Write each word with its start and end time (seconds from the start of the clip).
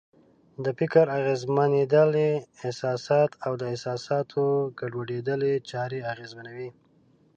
د 0.63 0.65
فکر 0.79 1.05
اغېزمنېدل 1.17 2.09
یې 2.23 2.33
احساسات 2.61 3.31
او 3.45 3.51
د 3.61 3.63
احساساتو 3.71 4.43
ګډوډېدل 4.79 5.39
یې 5.49 5.55
چارې 5.71 5.99
اغېزمنوي. 6.11 6.69